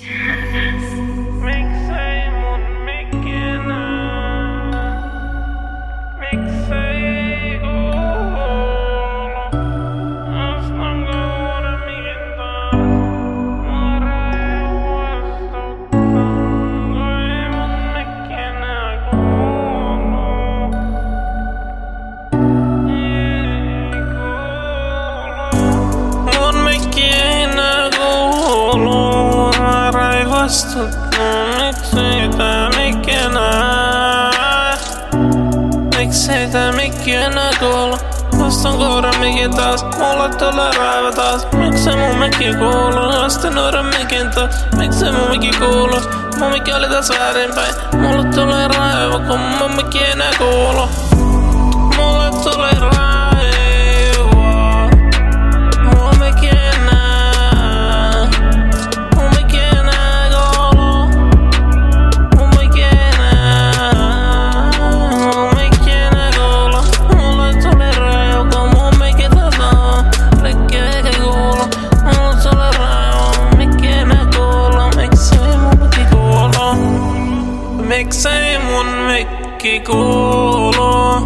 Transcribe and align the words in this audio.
Yeah. 0.00 0.27
Raivostuttaa, 30.48 31.46
miksei 31.66 32.28
tää 32.38 32.70
mikki 32.70 33.10
enää? 33.10 34.78
Miksei 35.98 36.48
tää 36.48 36.72
mikki 36.72 37.14
enää 37.14 37.50
kuulu? 37.58 37.98
Ostan 38.46 38.76
kuuren 38.76 39.18
mikin 39.20 39.50
taas, 39.56 39.84
mulle 39.84 40.28
tulee 40.28 40.70
raiva 40.78 41.12
taas 41.12 41.46
Miksei 41.52 41.96
mun 41.96 42.18
mikki 42.18 42.54
kuulu? 42.54 43.24
Ostin 43.24 43.58
uuden 43.58 43.84
mikin 43.84 44.30
taas, 44.30 44.64
miksei 44.76 45.12
mun 45.12 45.30
mikki 45.30 45.50
kuulu? 45.58 45.96
Mun 46.38 46.50
mikki 46.50 46.72
oli 46.72 46.88
taas 46.88 47.10
väärinpäin, 47.10 47.74
mulle 47.92 48.24
tulee 48.24 48.68
raiva 48.68 49.18
kun 49.18 49.40
mun 49.40 49.76
mikki 49.76 50.04
enää 50.04 50.30
kuulu 50.38 51.07
Miksei 78.08 78.58
mun 78.58 78.86
mikki 78.86 79.80
kuulu? 79.80 81.20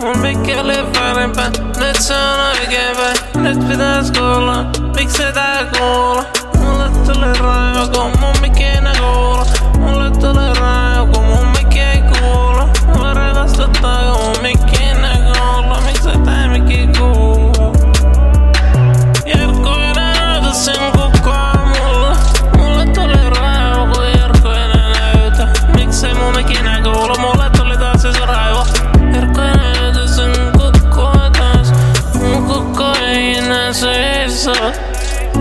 Mun 0.00 0.18
mikki 0.20 0.54
oli 0.54 0.76
väärinpäin, 0.94 1.52
nyt 1.78 1.96
se 1.96 2.14
on 2.14 2.40
oikeinpäin 2.40 3.16
Nyt 3.34 3.68
pitäis 3.68 4.10
kuulla, 4.10 4.64
miksei 4.96 5.32
tää 5.32 5.64
kuulu 5.78 6.22
Mulle 6.58 6.90
tuli 7.06 7.38
raiva 7.38 7.88
kun 7.88 8.19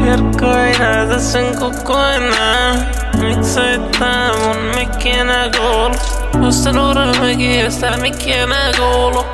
Jarkko 0.06 0.58
ei 0.58 0.80
näytä 0.80 1.20
sen 1.20 1.46
kukkoa 1.60 2.14
enää 2.14 2.92
Miksei 3.18 3.80
tää 4.00 4.32
mun 4.34 4.58
mikki 4.76 5.10
enää 5.10 5.50
kuulu 5.58 5.96
Ostan 6.48 6.80
uuden 6.80 7.22
mikki, 7.22 7.60
jos 7.60 7.78
tää 7.78 7.98
mikki 7.98 8.34
enää 8.34 8.72
kuulu 8.78 9.26